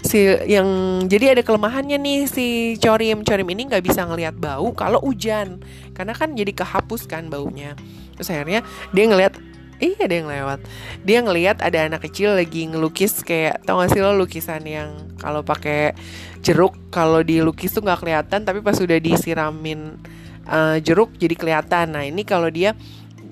si 0.08 0.24
yang 0.48 0.68
jadi 1.10 1.36
ada 1.36 1.42
kelemahannya 1.44 2.00
nih 2.00 2.20
si 2.32 2.78
corim 2.80 3.28
corim 3.28 3.48
ini 3.52 3.68
nggak 3.68 3.84
bisa 3.84 4.08
ngelihat 4.08 4.40
bau 4.40 4.72
kalau 4.72 5.02
hujan 5.04 5.60
karena 5.98 6.14
kan 6.16 6.32
jadi 6.32 6.56
kehapus 6.56 7.12
kan 7.12 7.28
baunya. 7.28 7.76
Terus 8.16 8.32
akhirnya 8.32 8.64
dia 8.96 9.06
ngelihat 9.06 9.36
Iya 9.78 10.10
ada 10.10 10.16
yang 10.18 10.26
lewat. 10.26 10.60
Dia 11.06 11.22
ngelihat 11.22 11.62
ada 11.62 11.86
anak 11.86 12.10
kecil 12.10 12.34
lagi 12.34 12.66
ngelukis 12.66 13.22
kayak 13.22 13.62
tau 13.62 13.78
gak 13.78 13.94
sih 13.94 14.02
lo 14.02 14.10
lukisan 14.18 14.66
yang 14.66 14.90
kalau 15.22 15.46
pakai 15.46 15.94
jeruk 16.42 16.74
kalau 16.90 17.22
dilukis 17.22 17.78
tuh 17.78 17.86
nggak 17.86 18.02
kelihatan 18.02 18.42
tapi 18.42 18.66
pas 18.66 18.74
sudah 18.74 18.98
disiramin 18.98 20.02
uh, 20.48 20.78
jeruk 20.80 21.14
jadi 21.20 21.36
kelihatan. 21.36 21.94
Nah 21.94 22.04
ini 22.08 22.24
kalau 22.24 22.48
dia 22.48 22.74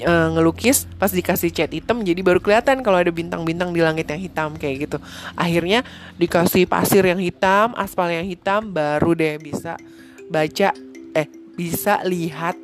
uh, 0.04 0.28
ngelukis 0.36 0.90
pas 1.00 1.08
dikasih 1.08 1.54
cat 1.54 1.72
hitam 1.72 2.04
jadi 2.04 2.20
baru 2.20 2.44
kelihatan 2.44 2.84
kalau 2.84 3.00
ada 3.00 3.12
bintang-bintang 3.14 3.72
di 3.72 3.80
langit 3.80 4.12
yang 4.12 4.20
hitam 4.20 4.50
kayak 4.60 4.90
gitu 4.90 4.98
akhirnya 5.38 5.88
dikasih 6.20 6.68
pasir 6.68 7.06
yang 7.08 7.22
hitam 7.22 7.72
aspal 7.80 8.12
yang 8.12 8.28
hitam 8.28 8.76
baru 8.76 9.16
deh 9.16 9.40
bisa 9.40 9.80
baca 10.28 10.76
eh 11.16 11.28
bisa 11.56 12.04
lihat 12.04 12.60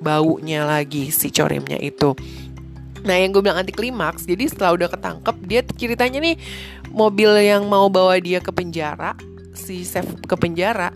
baunya 0.00 0.66
lagi 0.66 1.12
si 1.14 1.30
corimnya 1.30 1.78
itu 1.78 2.16
Nah 3.00 3.16
yang 3.16 3.32
gue 3.32 3.40
bilang 3.40 3.56
anti 3.56 3.72
klimaks 3.72 4.28
Jadi 4.28 4.44
setelah 4.52 4.76
udah 4.76 4.88
ketangkep 4.92 5.36
Dia 5.48 5.64
ceritanya 5.64 6.20
nih 6.20 6.36
Mobil 6.92 7.32
yang 7.48 7.64
mau 7.64 7.88
bawa 7.88 8.20
dia 8.20 8.44
ke 8.44 8.52
penjara 8.52 9.16
Si 9.56 9.88
chef 9.88 10.04
ke 10.20 10.36
penjara 10.36 10.92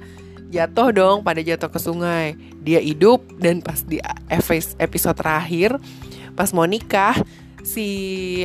jatuh 0.55 0.95
dong 0.95 1.27
pada 1.27 1.43
jatuh 1.43 1.67
ke 1.67 1.79
sungai. 1.83 2.38
Dia 2.62 2.79
hidup 2.79 3.27
dan 3.43 3.59
pas 3.59 3.83
di 3.83 3.99
episode 4.79 5.19
terakhir 5.19 5.75
pas 6.35 6.51
mau 6.51 6.67
nikah 6.67 7.19
si 7.67 7.87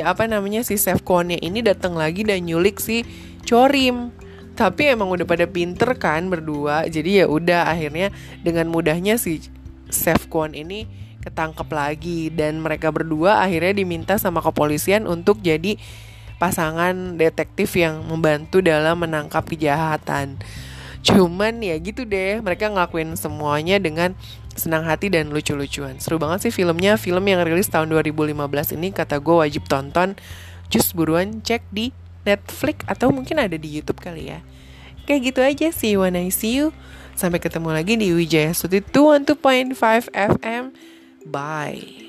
apa 0.01 0.25
namanya 0.25 0.65
si 0.65 0.77
Kwon 1.05 1.33
ini 1.33 1.59
datang 1.61 1.93
lagi 1.93 2.25
dan 2.25 2.41
nyulik 2.41 2.81
si 2.81 3.05
Chorim. 3.45 4.09
Tapi 4.57 4.91
emang 4.91 5.13
udah 5.13 5.23
pada 5.23 5.45
pinter 5.47 5.95
kan 5.95 6.27
berdua. 6.27 6.83
Jadi 6.89 7.23
ya 7.23 7.25
udah 7.29 7.69
akhirnya 7.69 8.11
dengan 8.41 8.67
mudahnya 8.67 9.21
si 9.21 9.45
chef 9.93 10.25
Kwon 10.27 10.57
ini 10.57 10.89
ketangkep 11.19 11.67
lagi 11.69 12.31
dan 12.31 12.63
mereka 12.63 12.89
berdua 12.95 13.43
akhirnya 13.43 13.75
diminta 13.75 14.15
sama 14.15 14.39
kepolisian 14.39 15.03
untuk 15.03 15.43
jadi 15.43 15.75
pasangan 16.39 17.19
detektif 17.19 17.75
yang 17.75 18.07
membantu 18.07 18.63
dalam 18.63 19.03
menangkap 19.03 19.43
kejahatan. 19.43 20.39
Cuman 20.99 21.63
ya 21.63 21.75
gitu 21.79 22.03
deh, 22.03 22.43
mereka 22.43 22.67
ngelakuin 22.67 23.15
semuanya 23.15 23.79
dengan 23.79 24.13
senang 24.59 24.83
hati 24.83 25.07
dan 25.07 25.31
lucu-lucuan. 25.31 25.97
Seru 26.03 26.19
banget 26.19 26.49
sih 26.49 26.53
filmnya, 26.53 26.99
film 26.99 27.23
yang 27.23 27.41
rilis 27.47 27.71
tahun 27.71 27.87
2015 27.87 28.75
ini 28.75 28.91
kata 28.91 29.23
gue 29.23 29.35
wajib 29.39 29.63
tonton. 29.71 30.19
Just 30.67 30.93
buruan 30.93 31.41
cek 31.41 31.63
di 31.71 31.95
Netflix 32.27 32.83
atau 32.85 33.09
mungkin 33.09 33.39
ada 33.39 33.55
di 33.55 33.69
YouTube 33.71 34.03
kali 34.03 34.29
ya. 34.29 34.43
Kayak 35.09 35.21
gitu 35.33 35.39
aja 35.41 35.67
sih, 35.73 35.97
when 35.97 36.13
I 36.13 36.29
see 36.29 36.61
you. 36.61 36.75
Sampai 37.17 37.41
ketemu 37.41 37.73
lagi 37.73 37.97
di 37.97 38.13
Wijaya 38.13 38.53
Suti 38.53 38.79
2.5 38.79 39.33
FM. 40.13 40.71
Bye. 41.25 42.08